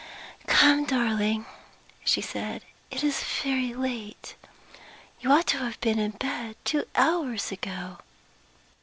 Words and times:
"Come, 0.47 0.85
darling," 0.85 1.45
she 2.03 2.21
said. 2.21 2.63
"It 2.89 3.03
is 3.03 3.21
very 3.43 3.71
late 3.75 4.33
you 5.19 5.31
ought 5.31 5.45
to 5.49 5.59
have 5.59 5.79
been 5.79 5.99
in 5.99 6.13
bed 6.13 6.55
two 6.65 6.85
hours 6.95 7.51
ago." 7.51 7.99